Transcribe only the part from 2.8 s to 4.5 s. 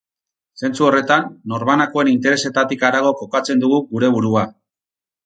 harago kokatzen dugu gure burua.